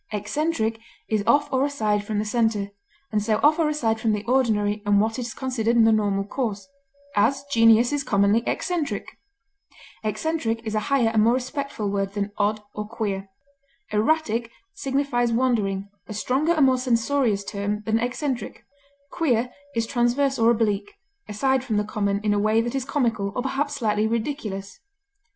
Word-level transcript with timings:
Eccentric 0.11 0.79
is 1.09 1.23
off 1.27 1.47
or 1.53 1.63
aside 1.63 2.03
from 2.03 2.17
the 2.17 2.25
center, 2.25 2.71
and 3.11 3.21
so 3.21 3.39
off 3.43 3.59
or 3.59 3.69
aside 3.69 3.99
from 3.99 4.13
the 4.13 4.23
ordinary 4.23 4.81
and 4.83 4.99
what 4.99 5.19
is 5.19 5.31
considered 5.35 5.75
the 5.75 5.91
normal 5.91 6.23
course; 6.23 6.67
as, 7.15 7.43
genius 7.51 7.93
is 7.93 8.03
commonly 8.03 8.41
eccentric. 8.47 9.19
Eccentric 10.03 10.59
is 10.65 10.73
a 10.73 10.79
higher 10.89 11.09
and 11.09 11.21
more 11.21 11.35
respectful 11.35 11.87
word 11.87 12.13
than 12.13 12.31
odd 12.39 12.63
or 12.73 12.87
queer. 12.87 13.29
Erratic 13.91 14.49
signifies 14.73 15.31
wandering, 15.31 15.87
a 16.07 16.15
stronger 16.15 16.53
and 16.53 16.65
more 16.65 16.79
censorious 16.79 17.43
term 17.43 17.83
than 17.85 17.99
eccentric. 17.99 18.65
Queer 19.11 19.51
is 19.75 19.85
transverse 19.85 20.39
or 20.39 20.49
oblique, 20.49 20.93
aside 21.29 21.63
from 21.63 21.77
the 21.77 21.83
common 21.83 22.19
in 22.23 22.33
a 22.33 22.39
way 22.39 22.59
that 22.59 22.73
is 22.73 22.85
comical 22.85 23.31
or 23.35 23.43
perhaps 23.43 23.75
slightly 23.75 24.07
ridiculous. 24.07 24.79